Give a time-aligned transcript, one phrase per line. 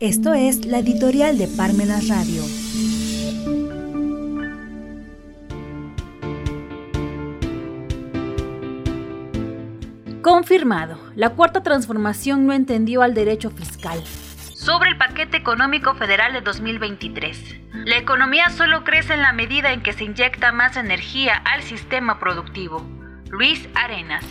[0.00, 2.44] Esto es la editorial de Parmenas Radio.
[10.22, 14.00] Confirmado, la cuarta transformación no entendió al derecho fiscal.
[14.54, 17.56] Sobre el paquete económico federal de 2023.
[17.84, 22.20] La economía solo crece en la medida en que se inyecta más energía al sistema
[22.20, 22.97] productivo.
[23.30, 24.24] Luis Arenas.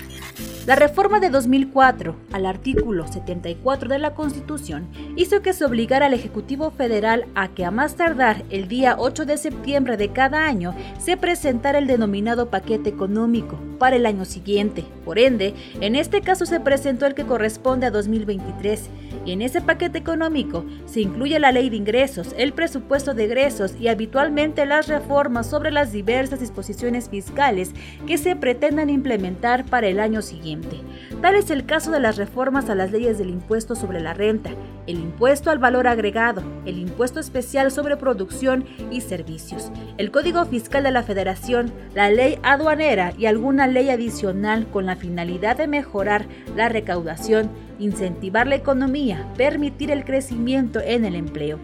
[0.67, 6.13] La reforma de 2004 al artículo 74 de la Constitución hizo que se obligara al
[6.13, 10.75] Ejecutivo Federal a que a más tardar el día 8 de septiembre de cada año
[10.99, 14.83] se presentara el denominado paquete económico para el año siguiente.
[15.05, 18.89] Por ende, en este caso se presentó el que corresponde a 2023
[19.25, 23.73] y en ese paquete económico se incluye la ley de ingresos, el presupuesto de egresos
[23.79, 27.71] y habitualmente las reformas sobre las diversas disposiciones fiscales
[28.05, 30.81] que se pretendan implementar para el año siguiente.
[31.21, 34.51] Tal es el caso de las reformas a las leyes del impuesto sobre la renta,
[34.85, 40.83] el impuesto al valor agregado, el impuesto especial sobre producción y servicios, el Código Fiscal
[40.83, 46.25] de la Federación, la ley aduanera y alguna ley adicional con la finalidad de mejorar
[46.55, 51.59] la recaudación, incentivar la economía, permitir el crecimiento en el empleo.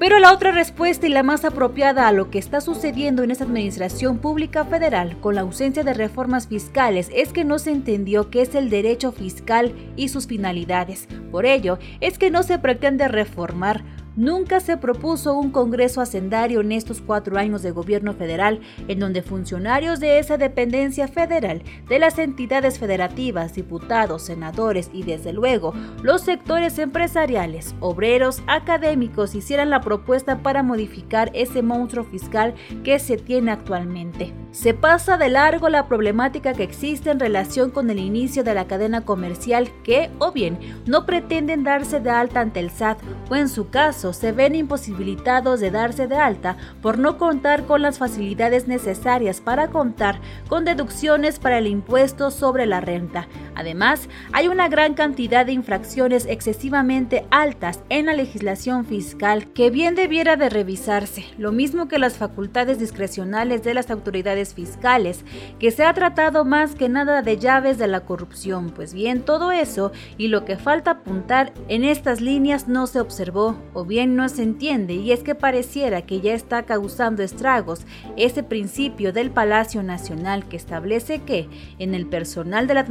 [0.00, 3.44] Pero la otra respuesta y la más apropiada a lo que está sucediendo en esta
[3.44, 8.40] administración pública federal con la ausencia de reformas fiscales es que no se entendió qué
[8.40, 11.06] es el derecho fiscal y sus finalidades.
[11.30, 13.84] Por ello, es que no se pretende reformar
[14.16, 19.22] Nunca se propuso un Congreso hacendario en estos cuatro años de gobierno federal, en donde
[19.22, 26.22] funcionarios de esa dependencia federal, de las entidades federativas, diputados, senadores y desde luego los
[26.22, 33.52] sectores empresariales, obreros, académicos hicieran la propuesta para modificar ese monstruo fiscal que se tiene
[33.52, 34.34] actualmente.
[34.52, 38.66] Se pasa de largo la problemática que existe en relación con el inicio de la
[38.66, 42.98] cadena comercial que, o bien, no pretenden darse de alta ante el SAT
[43.30, 47.80] o en su caso se ven imposibilitados de darse de alta por no contar con
[47.80, 53.28] las facilidades necesarias para contar con deducciones para el impuesto sobre la renta.
[53.60, 59.94] Además, hay una gran cantidad de infracciones excesivamente altas en la legislación fiscal que bien
[59.94, 65.26] debiera de revisarse, lo mismo que las facultades discrecionales de las autoridades fiscales,
[65.58, 68.70] que se ha tratado más que nada de llaves de la corrupción.
[68.70, 73.58] Pues bien, todo eso y lo que falta apuntar en estas líneas no se observó
[73.74, 77.82] o bien no se entiende y es que pareciera que ya está causando estragos
[78.16, 81.46] ese principio del Palacio Nacional que establece que
[81.78, 82.84] en el personal de la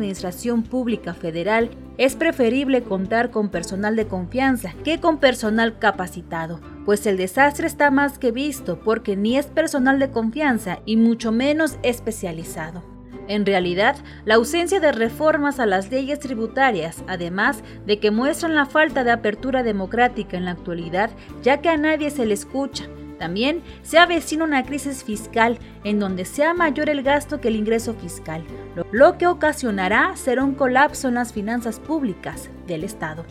[0.63, 7.17] Pública Federal es preferible contar con personal de confianza que con personal capacitado, pues el
[7.17, 12.83] desastre está más que visto porque ni es personal de confianza y mucho menos especializado.
[13.27, 18.65] En realidad, la ausencia de reformas a las leyes tributarias, además de que muestran la
[18.65, 21.11] falta de apertura democrática en la actualidad,
[21.43, 26.25] ya que a nadie se le escucha, también se avecina una crisis fiscal en donde
[26.25, 28.43] sea mayor el gasto que el ingreso fiscal,
[28.91, 33.25] lo que ocasionará será un colapso en las finanzas públicas del Estado.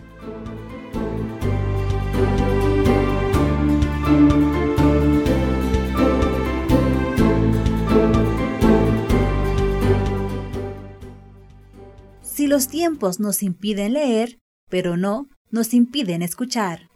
[12.22, 14.38] Si los tiempos nos impiden leer,
[14.70, 16.88] pero no nos impiden escuchar.